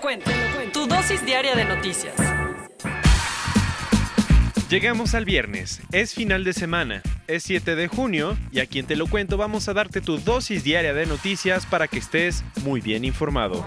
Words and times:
Cuento. 0.00 0.30
Tu 0.72 0.86
dosis 0.86 1.24
diaria 1.24 1.54
de 1.54 1.64
noticias. 1.64 2.14
Llegamos 4.68 5.14
al 5.14 5.24
viernes, 5.24 5.80
es 5.92 6.14
final 6.14 6.44
de 6.44 6.52
semana, 6.52 7.02
es 7.26 7.42
7 7.44 7.74
de 7.74 7.88
junio 7.88 8.36
y 8.52 8.60
a 8.60 8.66
quien 8.66 8.84
te 8.84 8.96
lo 8.96 9.06
cuento 9.06 9.38
vamos 9.38 9.66
a 9.68 9.72
darte 9.72 10.02
tu 10.02 10.18
dosis 10.18 10.62
diaria 10.62 10.92
de 10.92 11.06
noticias 11.06 11.64
para 11.64 11.88
que 11.88 11.98
estés 11.98 12.44
muy 12.62 12.82
bien 12.82 13.06
informado. 13.06 13.64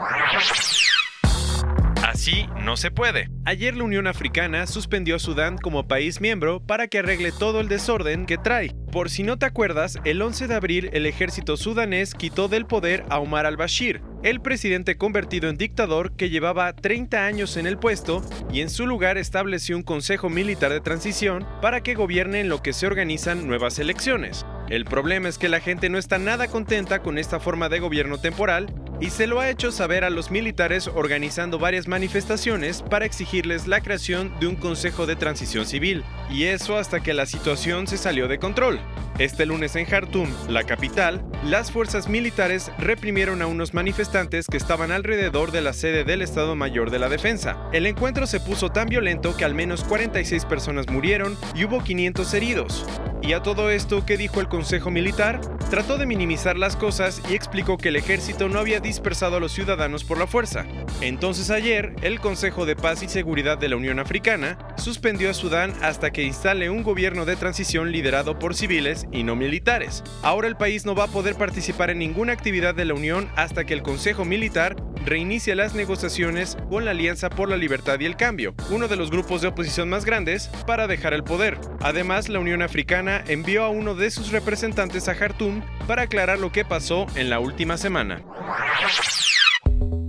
Así 2.22 2.46
no 2.64 2.78
se 2.78 2.92
puede. 2.92 3.32
Ayer 3.46 3.76
la 3.76 3.84
Unión 3.84 4.06
Africana 4.06 4.68
suspendió 4.68 5.16
a 5.16 5.20
Sudán 5.20 5.58
como 5.58 5.88
país 5.88 6.22
miembro 6.22 6.60
para 6.64 6.88
que 6.88 7.00
arregle 7.00 7.32
todo 7.32 7.60
el 7.60 7.68
desorden 7.68 8.28
que 8.28 8.38
trae. 8.38 8.76
Por 8.92 9.10
si 9.10 9.24
no 9.24 9.40
te 9.40 9.48
acuerdas, 9.48 9.98
el 10.04 10.22
11 10.22 10.48
de 10.48 10.54
abril 10.54 10.90
el 10.94 11.08
ejército 11.08 11.58
sudanés 11.58 12.14
quitó 12.14 12.48
del 12.48 12.68
poder 12.68 13.06
a 13.10 13.18
Omar 13.18 13.48
al-Bashir, 13.48 14.04
el 14.22 14.40
presidente 14.40 14.98
convertido 14.98 15.50
en 15.50 15.58
dictador 15.58 16.16
que 16.16 16.30
llevaba 16.30 16.72
30 16.74 17.26
años 17.26 17.58
en 17.58 17.66
el 17.66 17.80
puesto 17.80 18.22
y 18.54 18.62
en 18.62 18.70
su 18.70 18.86
lugar 18.86 19.18
estableció 19.18 19.76
un 19.76 19.82
consejo 19.82 20.30
militar 20.30 20.72
de 20.72 20.82
transición 20.82 21.48
para 21.60 21.82
que 21.82 21.96
gobierne 21.96 22.42
en 22.42 22.50
lo 22.50 22.62
que 22.62 22.74
se 22.74 22.86
organizan 22.86 23.48
nuevas 23.48 23.80
elecciones. 23.80 24.46
El 24.70 24.86
problema 24.86 25.28
es 25.28 25.40
que 25.40 25.50
la 25.50 25.60
gente 25.60 25.90
no 25.90 25.98
está 25.98 26.20
nada 26.20 26.48
contenta 26.48 27.02
con 27.02 27.18
esta 27.18 27.40
forma 27.40 27.68
de 27.68 27.80
gobierno 27.80 28.20
temporal 28.20 28.68
y 29.02 29.10
se 29.10 29.28
lo 29.28 29.40
ha 29.42 29.50
hecho 29.50 29.72
saber 29.72 30.06
a 30.06 30.10
los 30.10 30.32
militares 30.32 30.88
organizando 30.88 31.60
varias 31.60 31.88
manifestaciones 31.88 32.84
para 32.84 33.06
exigirles 33.06 33.68
la 33.68 33.82
creación 33.82 34.32
de 34.40 34.48
un 34.48 34.56
Consejo 34.56 35.08
de 35.08 35.16
Transición 35.16 35.66
Civil, 35.66 36.04
y 36.30 36.44
eso 36.44 36.78
hasta 36.78 37.02
que 37.02 37.14
la 37.14 37.26
situación 37.26 37.88
se 37.88 37.98
salió 37.98 38.28
de 38.28 38.38
control. 38.38 38.80
Este 39.18 39.46
lunes 39.46 39.76
en 39.76 39.86
Jartum, 39.86 40.30
la 40.48 40.64
capital, 40.64 41.24
las 41.44 41.72
fuerzas 41.72 42.08
militares 42.08 42.72
reprimieron 42.78 43.42
a 43.42 43.48
unos 43.48 43.74
manifestantes 43.74 44.48
que 44.48 44.58
estaban 44.58 44.92
alrededor 44.92 45.52
de 45.52 45.62
la 45.62 45.74
sede 45.74 46.04
del 46.04 46.22
Estado 46.22 46.56
Mayor 46.56 46.92
de 46.92 47.00
la 47.00 47.10
Defensa. 47.10 47.58
El 47.74 47.86
encuentro 47.86 48.26
se 48.26 48.40
puso 48.40 48.70
tan 48.70 48.88
violento 48.88 49.36
que 49.36 49.46
al 49.46 49.54
menos 49.54 49.84
46 49.84 50.46
personas 50.46 50.88
murieron 50.90 51.38
y 51.54 51.66
hubo 51.66 51.84
500 51.84 52.34
heridos. 52.34 52.86
Y 53.22 53.34
a 53.34 53.44
todo 53.44 53.70
esto, 53.70 54.06
¿qué 54.06 54.18
dijo 54.18 54.40
el 54.40 54.48
Consejo 54.48 54.90
Militar? 54.90 55.42
Trató 55.72 55.98
de 55.98 56.06
minimizar 56.06 56.58
las 56.58 56.76
cosas 56.76 57.22
y 57.30 57.34
explicó 57.34 57.78
que 57.78 57.88
el 57.88 57.96
ejército 57.96 58.50
no 58.50 58.60
había 58.60 58.82
dispersado 58.82 59.38
a 59.38 59.40
los 59.40 59.54
ciudadanos 59.54 60.04
por 60.04 60.18
la 60.18 60.28
fuerza. 60.28 60.66
Entonces 61.00 61.50
ayer, 61.50 61.96
el 62.02 62.20
Consejo 62.20 62.66
de 62.66 62.76
Paz 62.76 63.04
y 63.04 63.08
Seguridad 63.08 63.58
de 63.58 63.70
la 63.70 63.78
Unión 63.78 63.98
Africana 63.98 64.58
suspendió 64.76 65.30
a 65.30 65.34
Sudán 65.34 65.74
hasta 65.82 66.12
que 66.12 66.24
instale 66.24 66.70
un 66.70 66.84
gobierno 66.84 67.24
de 67.24 67.38
transición 67.38 67.94
liderado 67.94 68.38
por 68.38 68.54
civiles 68.54 69.08
y 69.14 69.24
no 69.24 69.38
militares. 69.38 70.04
Ahora 70.24 70.50
el 70.50 70.58
país 70.58 70.86
no 70.86 70.94
va 70.94 71.06
a 71.06 71.08
poder 71.08 71.36
participar 71.36 71.90
en 71.90 72.00
ninguna 72.00 72.34
actividad 72.34 72.76
de 72.76 72.84
la 72.84 72.94
Unión 72.94 73.30
hasta 73.38 73.64
que 73.64 73.74
el 73.74 73.82
Consejo 73.82 74.26
Militar 74.26 74.76
reinicie 75.06 75.56
las 75.56 75.74
negociaciones 75.74 76.58
con 76.70 76.86
la 76.86 76.92
Alianza 76.92 77.30
por 77.30 77.50
la 77.50 77.58
Libertad 77.58 78.00
y 78.00 78.06
el 78.06 78.18
Cambio, 78.18 78.54
uno 78.70 78.88
de 78.88 78.98
los 78.98 79.10
grupos 79.10 79.42
de 79.42 79.48
oposición 79.48 79.90
más 79.90 80.06
grandes, 80.06 80.50
para 80.68 80.88
dejar 80.88 81.14
el 81.14 81.24
poder. 81.24 81.58
Además, 81.80 82.30
la 82.30 82.40
Unión 82.40 82.62
Africana 82.62 83.24
envió 83.28 83.64
a 83.64 83.70
uno 83.70 83.96
de 83.96 84.12
sus 84.12 84.32
representantes 84.32 85.08
a 85.08 85.16
Jartum 85.16 85.61
para 85.88 86.04
aclarar 86.04 86.40
lo 86.40 86.52
que 86.52 86.66
pasó 86.66 87.06
en 87.16 87.30
la 87.30 87.40
última 87.40 87.78
semana. 87.78 88.22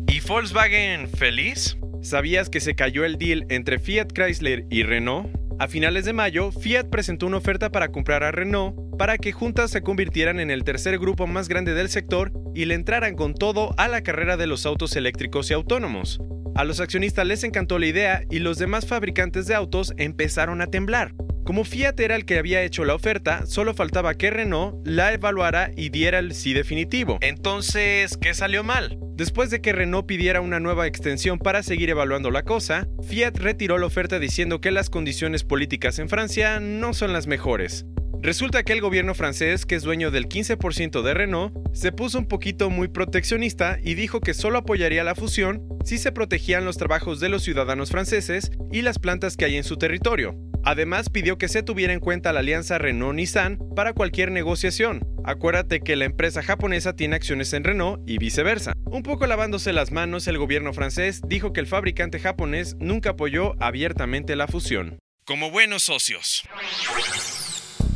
¿Y 0.09 0.21
Volkswagen 0.21 1.09
feliz? 1.09 1.77
¿Sabías 2.03 2.51
que 2.51 2.61
se 2.61 2.75
cayó 2.75 3.05
el 3.05 3.19
deal 3.19 3.47
entre 3.49 3.79
Fiat 3.79 4.09
Chrysler 4.12 4.65
y 4.71 4.83
Renault? 4.83 5.29
A 5.59 5.69
finales 5.69 6.05
de 6.05 6.12
mayo, 6.12 6.51
Fiat 6.51 6.89
presentó 6.89 7.27
una 7.27 7.37
oferta 7.37 7.71
para 7.71 7.89
comprar 7.89 8.25
a 8.25 8.33
Renault 8.33 8.75
para 8.99 9.19
que 9.19 9.33
juntas 9.33 9.71
se 9.71 9.83
convirtieran 9.83 10.41
en 10.41 10.51
el 10.51 10.65
tercer 10.65 10.99
grupo 10.99 11.27
más 11.27 11.49
grande 11.49 11.75
del 11.75 11.89
sector 11.89 12.33
y 12.55 12.65
le 12.65 12.75
entraran 12.75 13.15
con 13.15 13.35
todo 13.35 13.75
a 13.77 13.89
la 13.89 14.03
carrera 14.03 14.37
de 14.37 14.47
los 14.47 14.67
autos 14.67 14.97
eléctricos 14.97 15.51
y 15.51 15.55
autónomos. 15.55 16.21
A 16.55 16.65
los 16.65 16.81
accionistas 16.81 17.27
les 17.27 17.45
encantó 17.45 17.79
la 17.79 17.87
idea 17.87 18.23
y 18.31 18.41
los 18.41 18.59
demás 18.59 18.87
fabricantes 18.87 19.47
de 19.47 19.55
autos 19.55 19.95
empezaron 19.97 20.61
a 20.61 20.67
temblar. 20.67 21.15
Como 21.45 21.65
Fiat 21.65 21.99
era 21.99 22.15
el 22.15 22.25
que 22.25 22.39
había 22.39 22.63
hecho 22.63 22.85
la 22.85 22.95
oferta, 22.95 23.47
solo 23.47 23.75
faltaba 23.75 24.15
que 24.15 24.31
Renault 24.31 24.87
la 24.87 25.13
evaluara 25.13 25.73
y 25.77 25.89
diera 25.89 26.21
el 26.21 26.35
sí 26.35 26.53
definitivo. 26.53 27.19
Entonces, 27.21 28.17
¿qué 28.17 28.33
salió 28.33 28.63
mal? 28.63 28.97
Después 29.15 29.51
de 29.51 29.61
que 29.61 29.73
Renault 29.73 30.07
pidiera 30.07 30.41
una 30.41 30.61
nueva 30.61 30.87
extensión 30.87 31.41
para 31.41 31.65
seguir 31.65 31.91
evaluando 31.91 32.31
la 32.31 32.45
cosa, 32.45 32.87
Fiat 33.09 33.39
retiró 33.39 33.77
la 33.79 33.87
oferta 33.87 34.21
diciendo 34.21 34.61
que 34.61 34.71
las 34.71 34.89
condiciones 34.89 35.43
políticas 35.43 35.99
en 35.99 36.09
Francia 36.09 36.61
no 36.61 36.95
son 36.95 37.13
las 37.13 37.27
mejores. 37.27 37.87
Resulta 38.21 38.63
que 38.63 38.73
el 38.73 38.81
gobierno 38.81 39.15
francés, 39.15 39.67
que 39.67 39.75
es 39.75 39.83
dueño 39.83 40.13
del 40.13 40.29
15% 40.29 41.03
de 41.03 41.13
Renault, 41.13 41.53
se 41.73 41.91
puso 41.91 42.21
un 42.21 42.29
poquito 42.29 42.71
muy 42.71 42.87
proteccionista 42.87 43.79
y 43.83 43.95
dijo 43.95 44.21
que 44.21 44.33
solo 44.33 44.59
apoyaría 44.59 45.03
la 45.03 45.17
fusión 45.17 45.61
si 45.85 45.99
se 45.99 46.13
protegían 46.13 46.65
los 46.65 46.79
trabajos 46.79 47.19
de 47.19 47.29
los 47.29 47.43
ciudadanos 47.43 47.91
franceses 47.91 48.53
y 48.71 48.83
las 48.83 49.01
plantas 49.01 49.37
que 49.37 49.47
hay 49.47 49.57
en 49.57 49.65
su 49.65 49.77
territorio. 49.77 50.37
Además, 50.65 51.11
pidió 51.11 51.39
que 51.39 51.49
se 51.49 51.62
tuviera 51.62 51.93
en 51.93 52.00
cuenta 52.00 52.33
la 52.33 52.41
alianza 52.41 52.78
Renault-Nissan 52.78 53.75
para 53.75 53.93
cualquier 53.93 54.31
negociación. 54.31 55.06
Acuérdate 55.25 55.81
que 55.81 55.97
la 55.97 56.05
empresa 56.05 56.43
japonesa 56.43 56.95
tiene 56.95 57.17
acciones 57.17 57.53
en 57.53 57.65
Renault 57.65 58.00
y 58.06 58.19
viceversa. 58.19 58.73
Un 58.87 59.03
poco 59.03 59.27
lavándose 59.27 59.73
las 59.73 59.93
manos, 59.93 60.27
el 60.28 60.39
gobierno 60.39 60.73
francés 60.73 61.21
dijo 61.27 61.53
que 61.53 61.61
el 61.61 61.67
fabricante 61.67 62.21
japonés 62.21 62.77
nunca 62.78 63.11
apoyó 63.11 63.55
abiertamente 63.61 64.37
la 64.37 64.47
fusión. 64.47 64.99
Como 65.25 65.50
buenos 65.50 65.84
socios. 65.84 66.43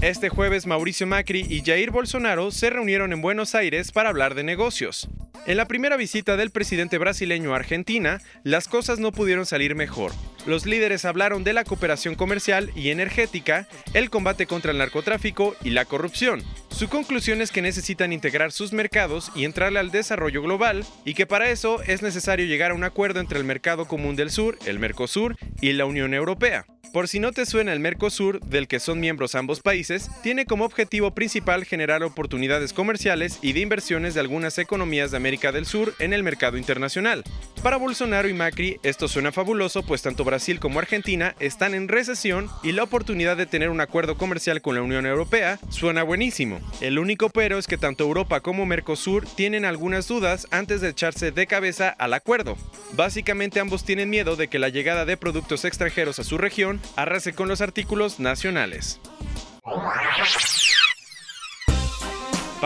Este 0.00 0.28
jueves 0.28 0.66
Mauricio 0.66 1.06
Macri 1.06 1.46
y 1.48 1.62
Jair 1.64 1.90
Bolsonaro 1.90 2.50
se 2.50 2.70
reunieron 2.70 3.12
en 3.12 3.22
Buenos 3.22 3.54
Aires 3.54 3.92
para 3.92 4.10
hablar 4.10 4.34
de 4.34 4.44
negocios. 4.44 5.08
En 5.46 5.56
la 5.56 5.66
primera 5.66 5.96
visita 5.96 6.36
del 6.36 6.50
presidente 6.50 6.98
brasileño 6.98 7.54
a 7.54 7.56
Argentina, 7.56 8.20
las 8.42 8.68
cosas 8.68 8.98
no 8.98 9.10
pudieron 9.12 9.46
salir 9.46 9.74
mejor. 9.74 10.12
Los 10.46 10.64
líderes 10.64 11.04
hablaron 11.04 11.42
de 11.42 11.52
la 11.52 11.64
cooperación 11.64 12.14
comercial 12.14 12.70
y 12.76 12.90
energética, 12.90 13.66
el 13.94 14.10
combate 14.10 14.46
contra 14.46 14.70
el 14.70 14.78
narcotráfico 14.78 15.56
y 15.64 15.70
la 15.70 15.84
corrupción. 15.84 16.42
Su 16.70 16.88
conclusión 16.88 17.42
es 17.42 17.50
que 17.50 17.62
necesitan 17.62 18.12
integrar 18.12 18.52
sus 18.52 18.72
mercados 18.72 19.32
y 19.34 19.44
entrarle 19.44 19.80
al 19.80 19.90
desarrollo 19.90 20.42
global 20.42 20.84
y 21.04 21.14
que 21.14 21.26
para 21.26 21.50
eso 21.50 21.82
es 21.82 22.02
necesario 22.02 22.46
llegar 22.46 22.70
a 22.70 22.74
un 22.74 22.84
acuerdo 22.84 23.18
entre 23.18 23.38
el 23.38 23.44
Mercado 23.44 23.86
Común 23.86 24.14
del 24.14 24.30
Sur, 24.30 24.56
el 24.66 24.78
Mercosur, 24.78 25.36
y 25.60 25.72
la 25.72 25.84
Unión 25.84 26.14
Europea. 26.14 26.66
Por 26.92 27.08
si 27.08 27.20
no 27.20 27.32
te 27.32 27.44
suena 27.44 27.72
el 27.72 27.80
Mercosur, 27.80 28.40
del 28.40 28.68
que 28.68 28.80
son 28.80 29.00
miembros 29.00 29.34
ambos 29.34 29.60
países, 29.60 30.08
tiene 30.22 30.46
como 30.46 30.64
objetivo 30.64 31.14
principal 31.14 31.64
generar 31.64 32.02
oportunidades 32.02 32.72
comerciales 32.72 33.38
y 33.42 33.52
de 33.52 33.60
inversiones 33.60 34.14
de 34.14 34.20
algunas 34.20 34.56
economías 34.58 35.10
de 35.10 35.18
América 35.18 35.52
del 35.52 35.66
Sur 35.66 35.94
en 35.98 36.12
el 36.12 36.22
mercado 36.22 36.56
internacional. 36.56 37.24
Para 37.66 37.78
Bolsonaro 37.78 38.28
y 38.28 38.32
Macri, 38.32 38.78
esto 38.84 39.08
suena 39.08 39.32
fabuloso, 39.32 39.82
pues 39.82 40.00
tanto 40.00 40.22
Brasil 40.22 40.60
como 40.60 40.78
Argentina 40.78 41.34
están 41.40 41.74
en 41.74 41.88
recesión 41.88 42.48
y 42.62 42.70
la 42.70 42.84
oportunidad 42.84 43.36
de 43.36 43.46
tener 43.46 43.70
un 43.70 43.80
acuerdo 43.80 44.16
comercial 44.16 44.62
con 44.62 44.76
la 44.76 44.82
Unión 44.82 45.04
Europea 45.04 45.58
suena 45.68 46.04
buenísimo. 46.04 46.60
El 46.80 46.96
único 47.00 47.28
pero 47.28 47.58
es 47.58 47.66
que 47.66 47.76
tanto 47.76 48.04
Europa 48.04 48.38
como 48.38 48.66
Mercosur 48.66 49.26
tienen 49.26 49.64
algunas 49.64 50.06
dudas 50.06 50.46
antes 50.52 50.80
de 50.80 50.90
echarse 50.90 51.32
de 51.32 51.48
cabeza 51.48 51.88
al 51.88 52.14
acuerdo. 52.14 52.56
Básicamente 52.92 53.58
ambos 53.58 53.84
tienen 53.84 54.10
miedo 54.10 54.36
de 54.36 54.46
que 54.46 54.60
la 54.60 54.68
llegada 54.68 55.04
de 55.04 55.16
productos 55.16 55.64
extranjeros 55.64 56.20
a 56.20 56.22
su 56.22 56.38
región 56.38 56.80
arrase 56.94 57.32
con 57.32 57.48
los 57.48 57.60
artículos 57.62 58.20
nacionales. 58.20 59.00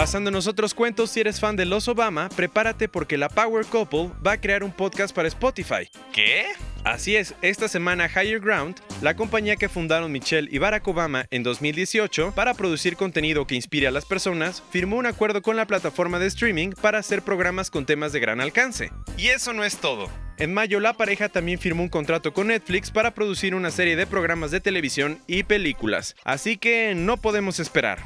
Pasándonos 0.01 0.47
otros 0.47 0.73
cuentos, 0.73 1.11
si 1.11 1.21
eres 1.21 1.41
fan 1.41 1.57
de 1.57 1.67
los 1.67 1.87
Obama, 1.87 2.31
prepárate 2.31 2.89
porque 2.89 3.19
la 3.19 3.29
Power 3.29 3.67
Couple 3.67 4.09
va 4.27 4.33
a 4.33 4.41
crear 4.41 4.65
un 4.65 4.73
podcast 4.73 5.15
para 5.15 5.29
Spotify. 5.29 5.91
¿Qué? 6.11 6.47
Así 6.85 7.17
es, 7.17 7.35
esta 7.43 7.69
semana 7.69 8.09
Higher 8.09 8.41
Ground, 8.41 8.77
la 9.03 9.15
compañía 9.15 9.57
que 9.57 9.69
fundaron 9.69 10.11
Michelle 10.11 10.49
y 10.51 10.57
Barack 10.57 10.89
Obama 10.89 11.27
en 11.31 11.43
2018 11.43 12.33
para 12.35 12.55
producir 12.55 12.97
contenido 12.97 13.47
que 13.47 13.57
inspire 13.57 13.89
a 13.89 13.91
las 13.91 14.07
personas, 14.07 14.63
firmó 14.71 14.97
un 14.97 15.05
acuerdo 15.05 15.43
con 15.43 15.57
la 15.57 15.67
plataforma 15.67 16.19
de 16.19 16.29
streaming 16.29 16.71
para 16.81 16.99
hacer 16.99 17.21
programas 17.21 17.71
con 17.71 17.85
temas 17.85 18.15
de 18.15 18.21
gran 18.21 18.41
alcance. 18.41 18.91
Y 19.19 19.27
eso 19.27 19.53
no 19.53 19.65
es 19.65 19.77
todo. 19.77 20.09
En 20.39 20.55
mayo 20.55 20.81
la 20.81 20.95
pareja 20.95 21.29
también 21.29 21.59
firmó 21.59 21.83
un 21.83 21.91
contrato 21.91 22.33
con 22.33 22.47
Netflix 22.47 22.91
para 22.91 23.13
producir 23.13 23.55
una 23.55 23.71
serie 23.71 23.97
de 23.97 24.07
programas 24.07 24.51
de 24.51 24.63
televisión 24.63 25.19
y 25.27 25.43
películas. 25.43 26.17
Así 26.25 26.57
que 26.57 26.95
no 26.95 27.19
podemos 27.19 27.61
esperar. 27.61 27.99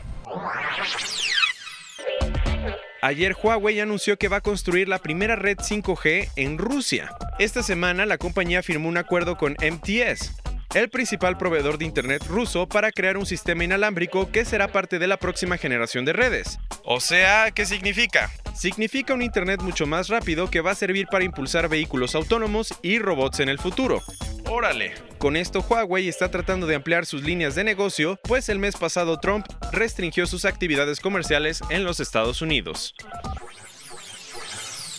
Ayer 3.05 3.37
Huawei 3.37 3.81
anunció 3.81 4.17
que 4.17 4.29
va 4.29 4.39
a 4.39 4.41
construir 4.41 4.89
la 4.89 4.99
primera 4.99 5.37
red 5.37 5.59
5G 5.59 6.31
en 6.37 6.57
Rusia. 6.57 7.15
Esta 7.39 7.63
semana 7.63 8.07
la 8.07 8.17
compañía 8.17 8.63
firmó 8.63 8.89
un 8.89 8.97
acuerdo 8.97 9.37
con 9.37 9.53
MTS, 9.61 10.33
el 10.75 10.89
principal 10.89 11.37
proveedor 11.37 11.77
de 11.77 11.85
Internet 11.85 12.25
ruso, 12.27 12.67
para 12.67 12.93
crear 12.93 13.19
un 13.19 13.27
sistema 13.27 13.63
inalámbrico 13.63 14.33
que 14.33 14.47
será 14.47 14.69
parte 14.69 14.99
de 14.99 15.07
la 15.07 15.19
próxima 15.19 15.59
generación 15.59 16.07
de 16.07 16.15
redes. 16.15 16.59
O 16.83 16.99
sea, 16.99 17.51
¿qué 17.51 17.67
significa? 17.67 18.33
Significa 18.57 19.13
un 19.13 19.21
Internet 19.21 19.61
mucho 19.61 19.85
más 19.87 20.09
rápido 20.09 20.49
que 20.49 20.63
va 20.63 20.71
a 20.71 20.75
servir 20.75 21.07
para 21.09 21.25
impulsar 21.25 21.69
vehículos 21.69 22.15
autónomos 22.15 22.73
y 22.81 23.01
robots 23.01 23.41
en 23.41 23.51
el 23.51 23.59
futuro. 23.59 24.01
Órale. 24.47 24.95
Con 25.19 25.37
esto 25.37 25.61
Huawei 25.61 26.09
está 26.09 26.31
tratando 26.31 26.67
de 26.67 26.75
ampliar 26.75 27.07
sus 27.07 27.23
líneas 27.23 27.55
de 27.55 27.65
negocio, 27.65 28.19
pues 28.25 28.49
el 28.49 28.59
mes 28.59 28.77
pasado 28.77 29.19
Trump 29.19 29.47
restringió 29.73 30.27
sus 30.27 30.45
actividades 30.45 31.01
comerciales 31.01 31.61
en 31.71 31.85
los 31.85 32.01
Estados 32.01 32.43
Unidos. 32.43 32.95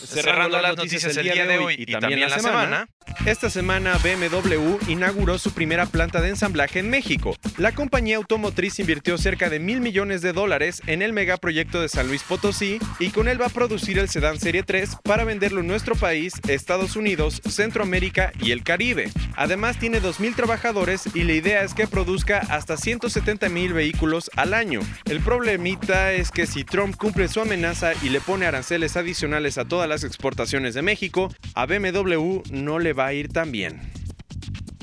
Cerrando 0.04 0.60
las 0.60 0.76
noticias 0.76 1.16
el 1.16 1.24
día 1.24 1.46
de 1.46 1.58
hoy 1.58 1.76
y 1.78 1.86
también 1.86 2.20
la 2.20 2.38
semana, 2.38 2.88
esta 3.24 3.50
semana 3.50 3.98
BMW 3.98 4.76
inauguró 4.88 5.38
su 5.38 5.52
primera 5.52 5.86
planta 5.86 6.20
de 6.20 6.28
ensamblaje 6.28 6.78
en 6.78 6.90
México. 6.90 7.36
La 7.56 7.72
compañía 7.72 8.16
automotriz 8.16 8.78
invirtió 8.78 9.16
cerca 9.18 9.48
de 9.48 9.58
mil 9.58 9.80
millones 9.80 10.22
de 10.22 10.32
dólares 10.32 10.82
en 10.86 11.02
el 11.02 11.12
megaproyecto 11.12 11.80
de 11.80 11.88
San 11.88 12.08
Luis 12.08 12.22
Potosí 12.22 12.78
y 12.98 13.10
con 13.10 13.28
él 13.28 13.40
va 13.40 13.46
a 13.46 13.50
producir 13.50 13.98
el 13.98 14.08
sedán 14.08 14.38
Serie 14.38 14.62
3 14.62 14.96
para 15.02 15.24
venderlo 15.24 15.60
en 15.60 15.66
nuestro 15.66 15.94
país, 15.94 16.34
Estados 16.48 16.96
Unidos, 16.96 17.40
Centroamérica 17.48 18.32
y 18.40 18.50
el 18.50 18.62
Caribe. 18.62 19.10
Además 19.36 19.78
tiene 19.78 20.00
2.000 20.00 20.34
trabajadores 20.34 21.08
y 21.14 21.24
la 21.24 21.32
idea 21.32 21.62
es 21.62 21.74
que 21.74 21.86
produzca 21.86 22.38
hasta 22.50 22.74
170.000 22.74 23.72
vehículos 23.72 24.30
al 24.36 24.54
año. 24.54 24.80
El 25.04 25.20
problemita 25.20 26.12
es 26.12 26.30
que 26.30 26.46
si 26.46 26.64
Trump 26.64 26.96
cumple 26.96 27.28
su 27.28 27.40
amenaza 27.40 27.92
y 28.02 28.08
le 28.08 28.20
pone 28.20 28.46
aranceles 28.46 28.96
adicionales 28.96 29.58
a 29.58 29.64
todas 29.64 29.88
las 29.88 30.04
exportaciones 30.04 30.74
de 30.74 30.82
México, 30.82 31.32
a 31.54 31.66
BMW 31.66 32.42
no 32.50 32.78
le 32.78 32.92
a 33.06 33.12
ir 33.12 33.28
tan 33.28 33.52
bien. 33.52 33.80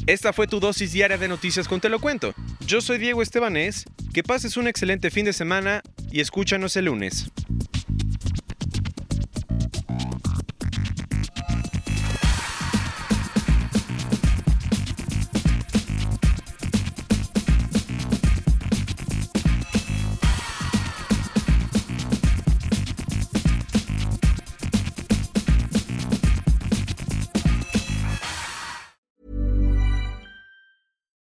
Esta 0.05 0.33
fue 0.33 0.47
tu 0.47 0.59
dosis 0.59 0.91
diaria 0.91 1.17
de 1.17 1.27
noticias 1.27 1.67
con 1.67 1.79
Te 1.79 1.89
lo 1.89 1.99
cuento. 1.99 2.33
Yo 2.65 2.81
soy 2.81 2.97
Diego 2.97 3.21
Estebanés, 3.21 3.85
que 4.13 4.23
pases 4.23 4.57
un 4.57 4.67
excelente 4.67 5.11
fin 5.11 5.25
de 5.25 5.33
semana 5.33 5.81
y 6.11 6.19
escúchanos 6.19 6.75
el 6.75 6.85
lunes. 6.85 7.31